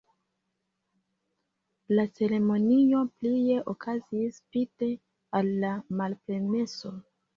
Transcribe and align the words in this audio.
La 1.99 2.05
ceremonioj 2.21 3.03
plie 3.19 3.59
okazis 3.75 4.41
spite 4.41 4.91
al 5.41 5.53
la 5.65 5.75
malpermeso. 6.01 6.95